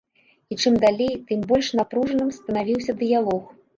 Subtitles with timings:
[0.53, 3.45] І чым далей, тым больш напружаным станавіўся дыялог.